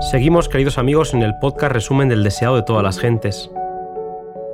Seguimos, 0.00 0.48
queridos 0.48 0.78
amigos, 0.78 1.12
en 1.12 1.22
el 1.22 1.34
podcast 1.40 1.72
resumen 1.72 2.08
del 2.08 2.22
deseado 2.22 2.54
de 2.54 2.62
todas 2.62 2.84
las 2.84 3.00
gentes. 3.00 3.50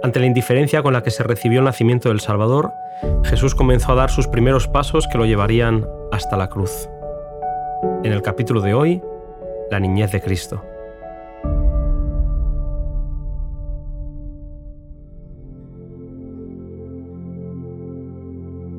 Ante 0.02 0.18
la 0.18 0.24
indiferencia 0.24 0.82
con 0.82 0.94
la 0.94 1.02
que 1.02 1.10
se 1.10 1.22
recibió 1.22 1.58
el 1.58 1.66
nacimiento 1.66 2.08
del 2.08 2.20
Salvador, 2.20 2.72
Jesús 3.24 3.54
comenzó 3.54 3.92
a 3.92 3.94
dar 3.94 4.10
sus 4.10 4.26
primeros 4.26 4.68
pasos 4.68 5.06
que 5.06 5.18
lo 5.18 5.26
llevarían 5.26 5.86
hasta 6.12 6.38
la 6.38 6.48
cruz. 6.48 6.88
En 8.04 8.12
el 8.12 8.22
capítulo 8.22 8.62
de 8.62 8.72
hoy, 8.72 9.02
la 9.70 9.80
niñez 9.80 10.12
de 10.12 10.22
Cristo. 10.22 10.64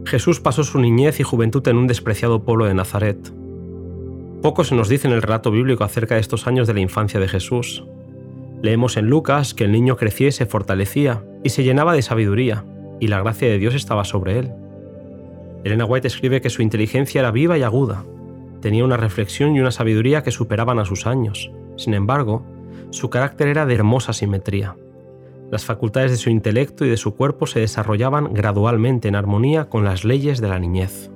Jesús 0.08 0.40
pasó 0.40 0.64
su 0.64 0.80
niñez 0.80 1.20
y 1.20 1.24
juventud 1.24 1.66
en 1.68 1.78
un 1.78 1.86
despreciado 1.86 2.44
pueblo 2.44 2.66
de 2.66 2.74
Nazaret 2.74 3.45
poco 4.46 4.64
se 4.64 4.76
nos 4.76 4.90
dice 4.90 5.08
en 5.08 5.14
el 5.16 5.24
relato 5.24 5.50
bíblico 5.50 5.84
acerca 5.84 6.14
de 6.14 6.22
estos 6.22 6.46
años 6.46 6.68
de 6.68 6.76
la 6.76 6.80
infancia 6.80 7.20
de 7.20 7.28
Jesús. 7.28 7.84
Leemos 8.62 8.96
en 8.96 9.08
Lucas 9.10 9.56
que 9.56 9.64
el 9.64 9.72
niño 9.72 9.98
crecía 9.98 10.28
y 10.28 10.32
se 10.32 10.46
fortalecía 10.46 11.24
y 11.44 11.50
se 11.50 11.64
llenaba 11.64 11.94
de 11.94 12.04
sabiduría, 12.04 12.64
y 13.00 13.08
la 13.08 13.20
gracia 13.22 13.48
de 13.48 13.58
Dios 13.58 13.74
estaba 13.74 14.06
sobre 14.06 14.38
él. 14.38 14.52
Elena 15.64 15.86
White 15.86 16.08
escribe 16.08 16.42
que 16.42 16.52
su 16.52 16.62
inteligencia 16.62 17.22
era 17.22 17.32
viva 17.32 17.58
y 17.58 17.64
aguda, 17.64 18.06
tenía 18.62 18.86
una 18.86 18.98
reflexión 18.98 19.56
y 19.56 19.62
una 19.62 19.72
sabiduría 19.72 20.22
que 20.22 20.30
superaban 20.30 20.78
a 20.78 20.86
sus 20.86 21.08
años. 21.08 21.50
Sin 21.76 21.96
embargo, 21.96 22.46
su 22.92 23.10
carácter 23.10 23.48
era 23.48 23.66
de 23.66 23.74
hermosa 23.74 24.14
simetría. 24.14 24.76
Las 25.50 25.66
facultades 25.66 26.12
de 26.12 26.18
su 26.18 26.30
intelecto 26.30 26.86
y 26.86 26.90
de 26.90 26.98
su 26.98 27.16
cuerpo 27.16 27.48
se 27.48 27.62
desarrollaban 27.62 28.32
gradualmente 28.32 29.08
en 29.08 29.16
armonía 29.16 29.70
con 29.70 29.84
las 29.86 30.06
leyes 30.06 30.40
de 30.40 30.50
la 30.50 30.60
niñez. 30.60 31.10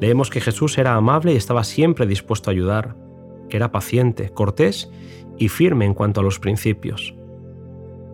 Leemos 0.00 0.30
que 0.30 0.40
Jesús 0.40 0.78
era 0.78 0.94
amable 0.94 1.32
y 1.32 1.36
estaba 1.36 1.62
siempre 1.64 2.06
dispuesto 2.06 2.50
a 2.50 2.52
ayudar, 2.52 2.96
que 3.48 3.56
era 3.56 3.72
paciente, 3.72 4.30
cortés 4.30 4.90
y 5.36 5.48
firme 5.48 5.84
en 5.84 5.94
cuanto 5.94 6.20
a 6.20 6.24
los 6.24 6.38
principios. 6.38 7.14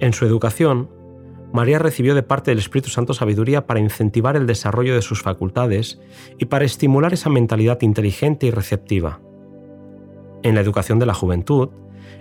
En 0.01 0.13
su 0.13 0.27
educación, 0.27 0.91
María 1.53 1.79
recibió 1.79 2.15
de 2.15 2.23
parte 2.23 2.51
del 2.51 2.59
Espíritu 2.59 2.91
Santo 2.91 3.15
sabiduría 3.15 3.67
para 3.67 3.81
incentivar 3.81 4.37
el 4.37 4.47
desarrollo 4.47 4.95
de 4.95 5.03
sus 5.03 5.23
facultades 5.23 6.01
y 6.39 6.47
para 6.47 6.65
estimular 6.65 7.15
esa 7.15 7.31
mentalidad 7.31 7.81
inteligente 7.83 8.47
y 8.47 8.51
receptiva. 8.51 9.21
En 10.43 10.55
la 10.55 10.61
educación 10.61 10.99
de 10.99 11.07
la 11.07 11.15
juventud, 11.15 11.71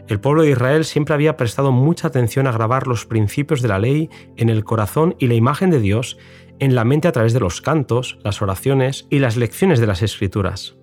el 0.07 0.19
pueblo 0.19 0.43
de 0.43 0.51
Israel 0.51 0.85
siempre 0.85 1.15
había 1.15 1.37
prestado 1.37 1.71
mucha 1.71 2.07
atención 2.07 2.47
a 2.47 2.51
grabar 2.51 2.87
los 2.87 3.05
principios 3.05 3.61
de 3.61 3.67
la 3.67 3.79
ley 3.79 4.09
en 4.37 4.49
el 4.49 4.63
corazón 4.63 5.15
y 5.19 5.27
la 5.27 5.33
imagen 5.33 5.71
de 5.71 5.79
Dios 5.79 6.17
en 6.59 6.75
la 6.75 6.85
mente 6.85 7.07
a 7.07 7.11
través 7.11 7.33
de 7.33 7.39
los 7.39 7.61
cantos, 7.61 8.19
las 8.23 8.41
oraciones 8.41 9.07
y 9.09 9.19
las 9.19 9.35
lecciones 9.35 9.79
de 9.79 9.87
las 9.87 10.01
escrituras. 10.01 10.77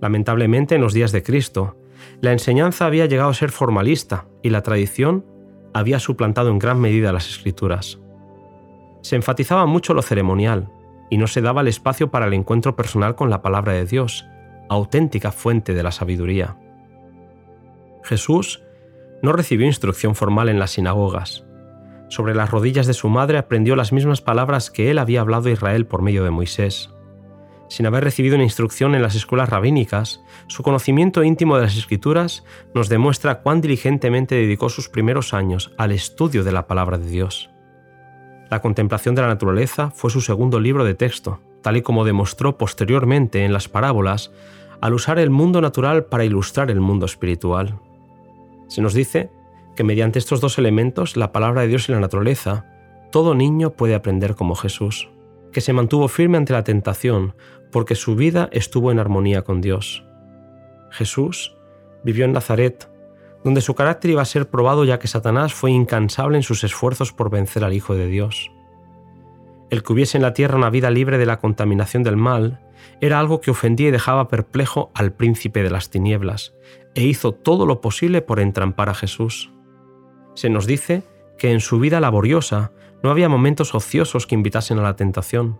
Lamentablemente, 0.00 0.76
en 0.76 0.80
los 0.80 0.92
días 0.92 1.12
de 1.12 1.22
Cristo, 1.22 1.76
la 2.20 2.32
enseñanza 2.32 2.86
había 2.86 3.06
llegado 3.06 3.30
a 3.30 3.34
ser 3.34 3.50
formalista 3.50 4.26
y 4.42 4.50
la 4.50 4.62
tradición 4.62 5.26
había 5.72 5.98
suplantado 5.98 6.50
en 6.50 6.58
gran 6.58 6.80
medida 6.80 7.12
las 7.12 7.28
escrituras. 7.28 7.98
Se 9.02 9.16
enfatizaba 9.16 9.66
mucho 9.66 9.92
lo 9.92 10.02
ceremonial 10.02 10.70
y 11.10 11.18
no 11.18 11.26
se 11.26 11.42
daba 11.42 11.60
el 11.60 11.68
espacio 11.68 12.10
para 12.10 12.26
el 12.26 12.34
encuentro 12.34 12.76
personal 12.76 13.14
con 13.14 13.28
la 13.28 13.42
palabra 13.42 13.72
de 13.72 13.84
Dios, 13.84 14.26
auténtica 14.68 15.32
fuente 15.32 15.74
de 15.74 15.82
la 15.82 15.92
sabiduría. 15.92 16.56
Jesús 18.04 18.62
no 19.22 19.32
recibió 19.32 19.66
instrucción 19.66 20.14
formal 20.14 20.48
en 20.48 20.58
las 20.58 20.72
sinagogas, 20.72 21.44
sobre 22.14 22.34
las 22.34 22.50
rodillas 22.50 22.86
de 22.86 22.94
su 22.94 23.08
madre 23.08 23.38
aprendió 23.38 23.74
las 23.74 23.92
mismas 23.92 24.20
palabras 24.20 24.70
que 24.70 24.90
él 24.90 24.98
había 24.98 25.20
hablado 25.20 25.48
a 25.48 25.52
Israel 25.52 25.86
por 25.86 26.00
medio 26.00 26.22
de 26.22 26.30
Moisés. 26.30 26.90
Sin 27.68 27.86
haber 27.86 28.04
recibido 28.04 28.36
una 28.36 28.44
instrucción 28.44 28.94
en 28.94 29.02
las 29.02 29.14
escuelas 29.14 29.48
rabínicas, 29.48 30.22
su 30.46 30.62
conocimiento 30.62 31.24
íntimo 31.24 31.56
de 31.56 31.62
las 31.62 31.76
escrituras 31.76 32.44
nos 32.72 32.88
demuestra 32.88 33.40
cuán 33.40 33.60
diligentemente 33.60 34.36
dedicó 34.36 34.68
sus 34.68 34.88
primeros 34.88 35.34
años 35.34 35.72
al 35.78 35.90
estudio 35.90 36.44
de 36.44 36.52
la 36.52 36.66
palabra 36.66 36.98
de 36.98 37.10
Dios. 37.10 37.50
La 38.48 38.60
contemplación 38.60 39.14
de 39.14 39.22
la 39.22 39.28
naturaleza 39.28 39.90
fue 39.90 40.10
su 40.10 40.20
segundo 40.20 40.60
libro 40.60 40.84
de 40.84 40.94
texto, 40.94 41.40
tal 41.62 41.78
y 41.78 41.82
como 41.82 42.04
demostró 42.04 42.58
posteriormente 42.58 43.44
en 43.44 43.52
las 43.52 43.68
parábolas, 43.68 44.30
al 44.80 44.92
usar 44.92 45.18
el 45.18 45.30
mundo 45.30 45.60
natural 45.60 46.04
para 46.04 46.24
ilustrar 46.24 46.70
el 46.70 46.80
mundo 46.80 47.06
espiritual. 47.06 47.80
Se 48.68 48.82
nos 48.82 48.94
dice 48.94 49.30
que 49.76 49.84
mediante 49.84 50.18
estos 50.18 50.40
dos 50.40 50.58
elementos, 50.58 51.16
la 51.16 51.32
palabra 51.32 51.62
de 51.62 51.68
Dios 51.68 51.88
y 51.88 51.92
la 51.92 52.00
naturaleza, 52.00 52.66
todo 53.10 53.34
niño 53.34 53.70
puede 53.70 53.94
aprender 53.94 54.34
como 54.34 54.54
Jesús, 54.54 55.10
que 55.52 55.60
se 55.60 55.72
mantuvo 55.72 56.08
firme 56.08 56.36
ante 56.36 56.52
la 56.52 56.64
tentación 56.64 57.34
porque 57.70 57.94
su 57.94 58.14
vida 58.16 58.48
estuvo 58.52 58.92
en 58.92 58.98
armonía 58.98 59.42
con 59.42 59.60
Dios. 59.60 60.04
Jesús 60.90 61.56
vivió 62.04 62.24
en 62.24 62.32
Nazaret, 62.32 62.88
donde 63.42 63.60
su 63.60 63.74
carácter 63.74 64.12
iba 64.12 64.22
a 64.22 64.26
ser 64.26 64.48
probado 64.48 64.84
ya 64.84 64.98
que 64.98 65.08
Satanás 65.08 65.52
fue 65.52 65.70
incansable 65.70 66.36
en 66.36 66.42
sus 66.42 66.64
esfuerzos 66.64 67.12
por 67.12 67.30
vencer 67.30 67.64
al 67.64 67.72
Hijo 67.72 67.94
de 67.94 68.06
Dios. 68.06 68.50
El 69.70 69.82
que 69.82 69.92
hubiese 69.92 70.18
en 70.18 70.22
la 70.22 70.34
tierra 70.34 70.56
una 70.56 70.70
vida 70.70 70.90
libre 70.90 71.18
de 71.18 71.26
la 71.26 71.38
contaminación 71.38 72.02
del 72.02 72.16
mal 72.16 72.60
era 73.00 73.18
algo 73.18 73.40
que 73.40 73.50
ofendía 73.50 73.88
y 73.88 73.92
dejaba 73.92 74.28
perplejo 74.28 74.90
al 74.94 75.12
príncipe 75.12 75.62
de 75.62 75.70
las 75.70 75.90
tinieblas, 75.90 76.54
e 76.94 77.02
hizo 77.04 77.32
todo 77.32 77.66
lo 77.66 77.80
posible 77.80 78.22
por 78.22 78.40
entrampar 78.40 78.88
a 78.88 78.94
Jesús. 78.94 79.52
Se 80.34 80.48
nos 80.48 80.66
dice 80.66 81.02
que 81.38 81.52
en 81.52 81.60
su 81.60 81.78
vida 81.78 82.00
laboriosa 82.00 82.72
no 83.02 83.10
había 83.10 83.28
momentos 83.28 83.74
ociosos 83.74 84.26
que 84.26 84.34
invitasen 84.34 84.78
a 84.78 84.82
la 84.82 84.96
tentación. 84.96 85.58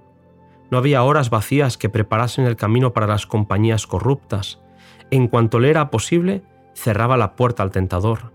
No 0.71 0.79
había 0.79 1.03
horas 1.03 1.31
vacías 1.31 1.77
que 1.77 1.89
preparasen 1.89 2.47
el 2.47 2.57
camino 2.57 2.93
para 2.93 3.07
las 3.07 3.27
compañías 3.27 3.87
corruptas. 3.87 4.61
En 5.11 5.29
cuanto 5.29 5.61
le 5.61 5.71
era 5.71 5.91
posible, 5.91 6.43
cerraba 6.75 7.17
la 7.17 7.37
puerta 7.37 7.63
al 7.63 7.71
tentador. 7.71 8.33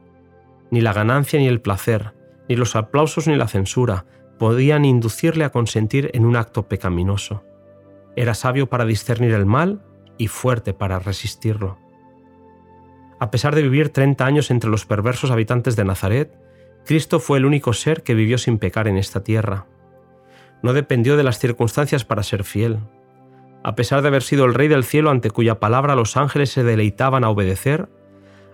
Ni 0.71 0.81
la 0.81 0.93
ganancia 0.93 1.39
ni 1.39 1.47
el 1.47 1.61
placer, 1.61 2.13
ni 2.47 2.55
los 2.55 2.75
aplausos 2.75 3.27
ni 3.27 3.35
la 3.35 3.47
censura 3.47 4.05
podían 4.37 4.85
inducirle 4.85 5.43
a 5.43 5.51
consentir 5.51 6.11
en 6.13 6.25
un 6.25 6.35
acto 6.35 6.67
pecaminoso. 6.67 7.43
Era 8.15 8.33
sabio 8.33 8.69
para 8.69 8.85
discernir 8.85 9.33
el 9.33 9.45
mal 9.45 9.81
y 10.17 10.27
fuerte 10.27 10.73
para 10.73 10.99
resistirlo. 10.99 11.77
A 13.19 13.31
pesar 13.31 13.53
de 13.53 13.61
vivir 13.61 13.89
30 13.89 14.25
años 14.25 14.49
entre 14.49 14.69
los 14.69 14.85
perversos 14.85 15.31
habitantes 15.31 15.75
de 15.75 15.83
Nazaret, 15.83 16.37
Cristo 16.85 17.19
fue 17.19 17.37
el 17.37 17.45
único 17.45 17.73
ser 17.73 18.03
que 18.03 18.13
vivió 18.13 18.37
sin 18.37 18.57
pecar 18.57 18.87
en 18.87 18.97
esta 18.97 19.23
tierra. 19.23 19.65
No 20.63 20.73
dependió 20.73 21.17
de 21.17 21.23
las 21.23 21.39
circunstancias 21.39 22.05
para 22.05 22.23
ser 22.23 22.43
fiel. 22.43 22.79
A 23.63 23.75
pesar 23.75 24.01
de 24.01 24.07
haber 24.07 24.23
sido 24.23 24.45
el 24.45 24.53
Rey 24.53 24.69
del 24.69 24.85
cielo 24.85 25.09
ante 25.09 25.31
cuya 25.31 25.59
palabra 25.59 25.95
los 25.95 26.15
ángeles 26.15 26.49
se 26.49 26.63
deleitaban 26.63 27.25
a 27.25 27.29
obedecer, 27.29 27.89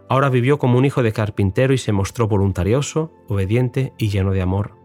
ahora 0.10 0.30
vivió 0.30 0.58
como 0.58 0.80
un 0.80 0.86
hijo 0.86 1.04
de 1.04 1.14
carpintero 1.14 1.74
y 1.74 1.78
se 1.78 1.92
mostró 1.92 2.28
voluntarioso, 2.28 3.12
obediente 3.28 3.94
y 3.98 4.10
lleno 4.10 4.32
de 4.32 4.42
amor. 4.42 4.85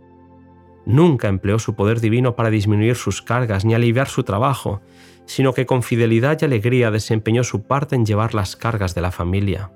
Nunca 0.91 1.29
empleó 1.29 1.61
su 1.61 1.77
poder 1.77 2.01
divino 2.01 2.35
para 2.35 2.51
disminuir 2.51 2.97
sus 2.97 3.23
cargas 3.23 3.65
ni 3.65 3.75
aliviar 3.75 4.09
su 4.09 4.25
trabajo, 4.25 4.81
sino 5.25 5.55
que 5.55 5.65
con 5.65 5.85
fidelidad 5.85 6.37
y 6.41 6.45
alegría 6.45 6.91
desempeñó 6.91 7.45
su 7.45 7.63
parte 7.63 7.95
en 7.95 8.05
llevar 8.05 8.35
las 8.35 8.57
cargas 8.57 8.93
de 8.97 9.01
la 9.01 9.13
familia. 9.13 9.71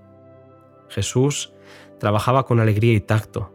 Jesús 0.89 1.53
trabajaba 2.01 2.47
con 2.47 2.59
alegría 2.59 2.95
y 2.95 3.01
tacto. 3.01 3.55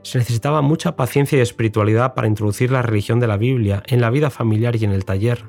Se 0.00 0.16
necesitaba 0.16 0.62
mucha 0.62 0.96
paciencia 0.96 1.36
y 1.36 1.42
espiritualidad 1.42 2.14
para 2.14 2.26
introducir 2.26 2.70
la 2.70 2.80
religión 2.80 3.20
de 3.20 3.26
la 3.26 3.36
Biblia 3.36 3.82
en 3.86 4.00
la 4.00 4.08
vida 4.08 4.30
familiar 4.30 4.74
y 4.76 4.86
en 4.86 4.92
el 4.92 5.04
taller, 5.04 5.44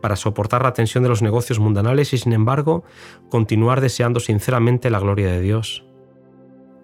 para 0.00 0.14
soportar 0.14 0.62
la 0.62 0.74
tensión 0.74 1.02
de 1.02 1.08
los 1.08 1.22
negocios 1.22 1.58
mundanales 1.58 2.12
y 2.12 2.18
sin 2.18 2.34
embargo 2.34 2.84
continuar 3.30 3.80
deseando 3.80 4.20
sinceramente 4.20 4.90
la 4.90 5.00
gloria 5.00 5.26
de 5.26 5.40
Dios. 5.40 5.84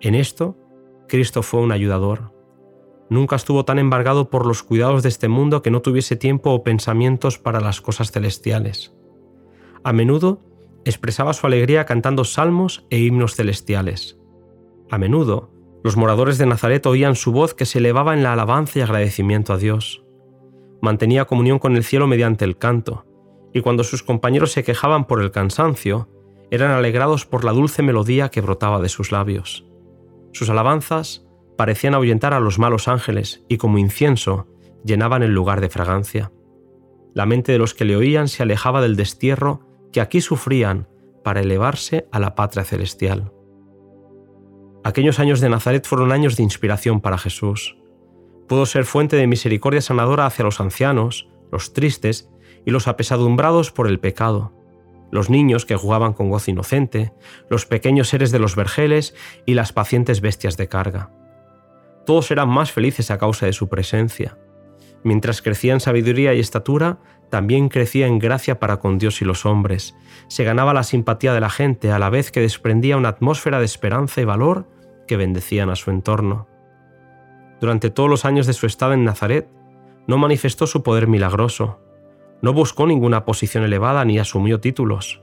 En 0.00 0.16
esto, 0.16 0.56
Cristo 1.06 1.44
fue 1.44 1.60
un 1.60 1.70
ayudador, 1.70 2.36
Nunca 3.10 3.36
estuvo 3.36 3.64
tan 3.64 3.78
embargado 3.78 4.28
por 4.28 4.46
los 4.46 4.62
cuidados 4.62 5.02
de 5.02 5.08
este 5.08 5.28
mundo 5.28 5.62
que 5.62 5.70
no 5.70 5.80
tuviese 5.80 6.16
tiempo 6.16 6.50
o 6.50 6.62
pensamientos 6.62 7.38
para 7.38 7.60
las 7.60 7.80
cosas 7.80 8.10
celestiales. 8.10 8.94
A 9.82 9.92
menudo 9.92 10.42
expresaba 10.84 11.32
su 11.32 11.46
alegría 11.46 11.86
cantando 11.86 12.24
salmos 12.24 12.86
e 12.90 12.98
himnos 12.98 13.34
celestiales. 13.34 14.18
A 14.90 14.98
menudo, 14.98 15.50
los 15.82 15.96
moradores 15.96 16.38
de 16.38 16.46
Nazaret 16.46 16.84
oían 16.86 17.14
su 17.14 17.32
voz 17.32 17.54
que 17.54 17.66
se 17.66 17.78
elevaba 17.78 18.14
en 18.14 18.22
la 18.22 18.32
alabanza 18.32 18.78
y 18.78 18.82
agradecimiento 18.82 19.52
a 19.52 19.58
Dios. 19.58 20.04
Mantenía 20.80 21.24
comunión 21.24 21.58
con 21.58 21.76
el 21.76 21.84
cielo 21.84 22.06
mediante 22.06 22.44
el 22.44 22.58
canto, 22.58 23.06
y 23.52 23.60
cuando 23.60 23.84
sus 23.84 24.02
compañeros 24.02 24.52
se 24.52 24.64
quejaban 24.64 25.06
por 25.06 25.22
el 25.22 25.30
cansancio, 25.30 26.08
eran 26.50 26.70
alegrados 26.70 27.26
por 27.26 27.44
la 27.44 27.52
dulce 27.52 27.82
melodía 27.82 28.30
que 28.30 28.40
brotaba 28.40 28.80
de 28.80 28.88
sus 28.88 29.12
labios. 29.12 29.66
Sus 30.32 30.50
alabanzas 30.50 31.27
parecían 31.58 31.94
ahuyentar 31.94 32.34
a 32.34 32.40
los 32.40 32.60
malos 32.60 32.86
ángeles 32.86 33.44
y 33.48 33.56
como 33.56 33.78
incienso 33.78 34.46
llenaban 34.84 35.24
el 35.24 35.34
lugar 35.34 35.60
de 35.60 35.68
fragancia. 35.68 36.30
La 37.14 37.26
mente 37.26 37.50
de 37.50 37.58
los 37.58 37.74
que 37.74 37.84
le 37.84 37.96
oían 37.96 38.28
se 38.28 38.44
alejaba 38.44 38.80
del 38.80 38.94
destierro 38.94 39.66
que 39.92 40.00
aquí 40.00 40.20
sufrían 40.20 40.86
para 41.24 41.40
elevarse 41.40 42.06
a 42.12 42.20
la 42.20 42.36
patria 42.36 42.62
celestial. 42.62 43.32
Aquellos 44.84 45.18
años 45.18 45.40
de 45.40 45.48
Nazaret 45.48 45.84
fueron 45.84 46.12
años 46.12 46.36
de 46.36 46.44
inspiración 46.44 47.00
para 47.00 47.18
Jesús. 47.18 47.76
Pudo 48.46 48.64
ser 48.64 48.84
fuente 48.84 49.16
de 49.16 49.26
misericordia 49.26 49.80
sanadora 49.80 50.26
hacia 50.26 50.44
los 50.44 50.60
ancianos, 50.60 51.28
los 51.50 51.72
tristes 51.72 52.30
y 52.64 52.70
los 52.70 52.86
apesadumbrados 52.86 53.72
por 53.72 53.88
el 53.88 53.98
pecado. 53.98 54.54
los 55.10 55.30
niños 55.30 55.64
que 55.64 55.74
jugaban 55.74 56.12
con 56.12 56.28
gozo 56.28 56.50
inocente, 56.50 57.14
los 57.48 57.64
pequeños 57.64 58.08
seres 58.10 58.30
de 58.30 58.38
los 58.38 58.56
vergeles 58.56 59.14
y 59.46 59.54
las 59.54 59.72
pacientes 59.72 60.20
bestias 60.20 60.58
de 60.58 60.68
carga. 60.68 61.10
Todos 62.08 62.30
eran 62.30 62.48
más 62.48 62.72
felices 62.72 63.10
a 63.10 63.18
causa 63.18 63.44
de 63.44 63.52
su 63.52 63.68
presencia. 63.68 64.38
Mientras 65.04 65.42
crecía 65.42 65.74
en 65.74 65.80
sabiduría 65.80 66.32
y 66.32 66.40
estatura, 66.40 67.00
también 67.28 67.68
crecía 67.68 68.06
en 68.06 68.18
gracia 68.18 68.58
para 68.58 68.78
con 68.78 68.96
Dios 68.96 69.20
y 69.20 69.26
los 69.26 69.44
hombres. 69.44 69.94
Se 70.26 70.42
ganaba 70.42 70.72
la 70.72 70.84
simpatía 70.84 71.34
de 71.34 71.40
la 71.40 71.50
gente 71.50 71.92
a 71.92 71.98
la 71.98 72.08
vez 72.08 72.30
que 72.30 72.40
desprendía 72.40 72.96
una 72.96 73.10
atmósfera 73.10 73.58
de 73.58 73.66
esperanza 73.66 74.22
y 74.22 74.24
valor 74.24 74.66
que 75.06 75.18
bendecían 75.18 75.68
a 75.68 75.76
su 75.76 75.90
entorno. 75.90 76.48
Durante 77.60 77.90
todos 77.90 78.08
los 78.08 78.24
años 78.24 78.46
de 78.46 78.54
su 78.54 78.64
estado 78.64 78.94
en 78.94 79.04
Nazaret, 79.04 79.46
no 80.06 80.16
manifestó 80.16 80.66
su 80.66 80.82
poder 80.82 81.08
milagroso, 81.08 81.78
no 82.40 82.54
buscó 82.54 82.86
ninguna 82.86 83.26
posición 83.26 83.64
elevada 83.64 84.02
ni 84.06 84.18
asumió 84.18 84.60
títulos. 84.60 85.20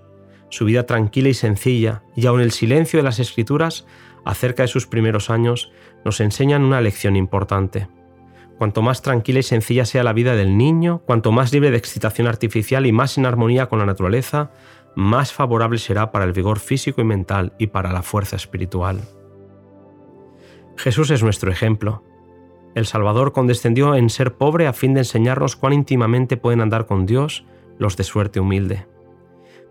Su 0.49 0.65
vida 0.65 0.85
tranquila 0.85 1.29
y 1.29 1.33
sencilla, 1.33 2.03
y 2.15 2.27
aun 2.27 2.41
el 2.41 2.51
silencio 2.51 2.99
de 2.99 3.03
las 3.03 3.17
escrituras 3.17 3.87
acerca 4.25 4.63
de 4.63 4.67
sus 4.67 4.87
primeros 4.87 5.29
años, 5.29 5.71
nos 6.03 6.19
enseñan 6.19 6.63
una 6.63 6.81
lección 6.81 7.15
importante. 7.15 7.87
Cuanto 8.57 8.81
más 8.81 9.01
tranquila 9.01 9.39
y 9.39 9.43
sencilla 9.43 9.85
sea 9.85 10.03
la 10.03 10.13
vida 10.13 10.35
del 10.35 10.57
niño, 10.57 11.01
cuanto 11.05 11.31
más 11.31 11.53
libre 11.53 11.71
de 11.71 11.77
excitación 11.77 12.27
artificial 12.27 12.85
y 12.85 12.91
más 12.91 13.17
en 13.17 13.25
armonía 13.25 13.67
con 13.67 13.79
la 13.79 13.85
naturaleza, 13.85 14.51
más 14.95 15.33
favorable 15.33 15.77
será 15.77 16.11
para 16.11 16.25
el 16.25 16.31
vigor 16.31 16.59
físico 16.59 17.01
y 17.01 17.03
mental 17.03 17.53
y 17.59 17.67
para 17.67 17.91
la 17.91 18.01
fuerza 18.01 18.37
espiritual. 18.37 19.01
Jesús 20.77 21.11
es 21.11 21.21
nuestro 21.21 21.51
ejemplo. 21.51 22.03
El 22.75 22.85
Salvador 22.85 23.31
condescendió 23.31 23.95
en 23.95 24.09
ser 24.09 24.35
pobre 24.35 24.67
a 24.67 24.73
fin 24.73 24.93
de 24.93 25.01
enseñarnos 25.01 25.55
cuán 25.55 25.73
íntimamente 25.73 26.37
pueden 26.37 26.61
andar 26.61 26.85
con 26.85 27.05
Dios 27.05 27.45
los 27.77 27.97
de 27.97 28.03
suerte 28.03 28.39
humilde. 28.39 28.85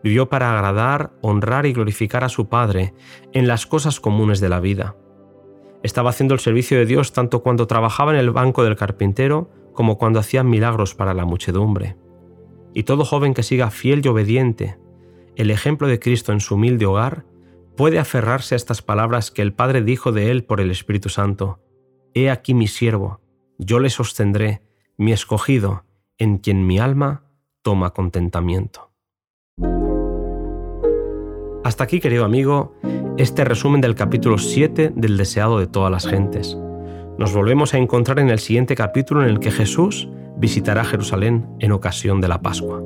Vivió 0.04 0.28
para 0.28 0.54
agradar, 0.54 1.10
honrar 1.20 1.66
y 1.66 1.72
glorificar 1.72 2.22
a 2.22 2.28
su 2.28 2.48
Padre 2.48 2.94
en 3.32 3.48
las 3.48 3.66
cosas 3.66 3.98
comunes 3.98 4.38
de 4.38 4.48
la 4.48 4.60
vida. 4.60 4.94
Estaba 5.82 6.10
haciendo 6.10 6.34
el 6.34 6.40
servicio 6.40 6.78
de 6.78 6.86
Dios 6.86 7.12
tanto 7.12 7.42
cuando 7.42 7.66
trabajaba 7.66 8.12
en 8.12 8.18
el 8.18 8.30
banco 8.30 8.62
del 8.62 8.76
carpintero 8.76 9.50
como 9.72 9.98
cuando 9.98 10.20
hacía 10.20 10.44
milagros 10.44 10.94
para 10.94 11.14
la 11.14 11.24
muchedumbre. 11.24 11.96
Y 12.72 12.84
todo 12.84 13.04
joven 13.04 13.34
que 13.34 13.42
siga 13.42 13.70
fiel 13.70 14.00
y 14.04 14.08
obediente 14.08 14.78
el 15.36 15.50
ejemplo 15.50 15.88
de 15.88 15.98
Cristo 15.98 16.32
en 16.32 16.40
su 16.40 16.54
humilde 16.54 16.86
hogar 16.86 17.24
puede 17.76 17.98
aferrarse 17.98 18.54
a 18.54 18.56
estas 18.56 18.82
palabras 18.82 19.30
que 19.30 19.42
el 19.42 19.52
Padre 19.52 19.82
dijo 19.82 20.12
de 20.12 20.30
él 20.30 20.44
por 20.44 20.60
el 20.60 20.70
Espíritu 20.70 21.08
Santo. 21.08 21.60
He 22.14 22.30
aquí 22.30 22.54
mi 22.54 22.68
siervo, 22.68 23.20
yo 23.58 23.80
le 23.80 23.90
sostendré, 23.90 24.62
mi 24.96 25.12
escogido, 25.12 25.84
en 26.18 26.38
quien 26.38 26.66
mi 26.66 26.78
alma 26.78 27.24
toma 27.62 27.90
contentamiento. 27.90 28.92
Hasta 31.64 31.82
aquí, 31.84 31.98
querido 31.98 32.26
amigo, 32.26 32.74
este 33.16 33.42
resumen 33.42 33.80
del 33.80 33.94
capítulo 33.94 34.36
7 34.36 34.92
del 34.94 35.16
deseado 35.16 35.58
de 35.58 35.66
todas 35.66 35.90
las 35.90 36.06
gentes. 36.06 36.58
Nos 37.16 37.32
volvemos 37.32 37.72
a 37.72 37.78
encontrar 37.78 38.18
en 38.18 38.28
el 38.28 38.38
siguiente 38.38 38.74
capítulo 38.74 39.22
en 39.22 39.30
el 39.30 39.40
que 39.40 39.50
Jesús 39.50 40.10
visitará 40.36 40.84
Jerusalén 40.84 41.46
en 41.60 41.72
ocasión 41.72 42.20
de 42.20 42.28
la 42.28 42.42
Pascua. 42.42 42.82